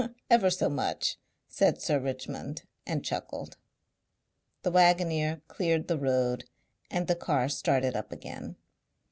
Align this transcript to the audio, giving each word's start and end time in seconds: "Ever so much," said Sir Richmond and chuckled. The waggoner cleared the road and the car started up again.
"Ever 0.31 0.49
so 0.49 0.67
much," 0.67 1.17
said 1.47 1.79
Sir 1.79 1.99
Richmond 1.99 2.63
and 2.87 3.05
chuckled. 3.05 3.57
The 4.63 4.71
waggoner 4.71 5.43
cleared 5.47 5.87
the 5.87 5.99
road 5.99 6.45
and 6.89 7.05
the 7.07 7.13
car 7.15 7.47
started 7.47 7.95
up 7.95 8.11
again. 8.11 8.55